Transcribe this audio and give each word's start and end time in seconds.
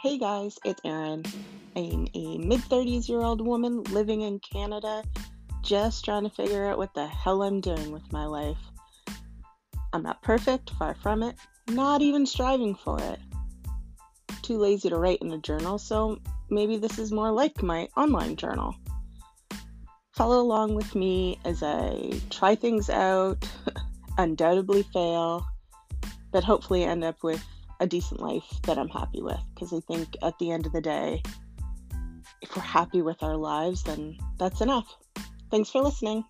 Hey 0.00 0.16
guys, 0.16 0.60
it's 0.64 0.80
Erin. 0.84 1.24
I'm 1.74 2.06
a 2.14 2.38
mid 2.38 2.60
30s 2.60 3.08
year 3.08 3.20
old 3.20 3.44
woman 3.44 3.82
living 3.82 4.20
in 4.20 4.38
Canada, 4.38 5.02
just 5.60 6.04
trying 6.04 6.22
to 6.22 6.30
figure 6.30 6.68
out 6.68 6.78
what 6.78 6.94
the 6.94 7.04
hell 7.04 7.42
I'm 7.42 7.60
doing 7.60 7.90
with 7.90 8.12
my 8.12 8.24
life. 8.24 8.58
I'm 9.92 10.04
not 10.04 10.22
perfect, 10.22 10.70
far 10.78 10.94
from 10.94 11.24
it, 11.24 11.34
not 11.66 12.00
even 12.00 12.26
striving 12.26 12.76
for 12.76 13.00
it. 13.02 13.18
Too 14.42 14.58
lazy 14.58 14.88
to 14.88 14.96
write 14.96 15.20
in 15.20 15.32
a 15.32 15.38
journal, 15.38 15.78
so 15.78 16.20
maybe 16.48 16.76
this 16.76 17.00
is 17.00 17.10
more 17.10 17.32
like 17.32 17.60
my 17.60 17.88
online 17.96 18.36
journal. 18.36 18.76
Follow 20.12 20.40
along 20.40 20.76
with 20.76 20.94
me 20.94 21.40
as 21.44 21.60
I 21.60 22.12
try 22.30 22.54
things 22.54 22.88
out, 22.88 23.44
undoubtedly 24.16 24.84
fail, 24.92 25.44
but 26.30 26.44
hopefully 26.44 26.84
end 26.84 27.02
up 27.02 27.24
with 27.24 27.44
a 27.80 27.86
decent 27.86 28.20
life 28.20 28.44
that 28.64 28.78
I'm 28.78 28.88
happy 28.88 29.22
with. 29.22 29.40
Because 29.54 29.72
I 29.72 29.80
think 29.80 30.16
at 30.22 30.38
the 30.38 30.50
end 30.50 30.66
of 30.66 30.72
the 30.72 30.80
day, 30.80 31.22
if 32.42 32.54
we're 32.54 32.62
happy 32.62 33.02
with 33.02 33.22
our 33.22 33.36
lives, 33.36 33.82
then 33.82 34.16
that's 34.38 34.60
enough. 34.60 34.96
Thanks 35.50 35.70
for 35.70 35.82
listening. 35.82 36.24